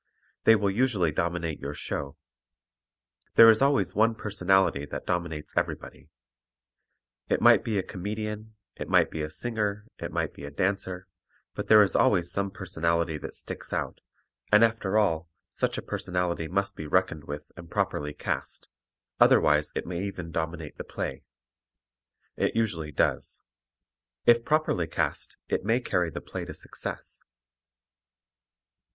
[0.45, 2.17] They will usually dominate your show.
[3.35, 6.09] There is always one personality that dominates everybody.
[7.29, 11.05] It might be a comedian, it might be a singer, it might be a dancer,
[11.53, 14.01] but there is always some personality that sticks out,
[14.51, 18.69] and after all, such a personality must be reckoned with and properly cast,
[19.19, 21.21] otherwise it may even dominate the play.
[22.35, 23.39] It usually does.
[24.25, 27.21] If properly cast it may carry the play to success.